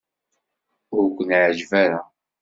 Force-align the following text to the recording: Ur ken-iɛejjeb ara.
Ur 0.97 1.05
ken-iɛejjeb 1.15 1.71
ara. 1.83 2.01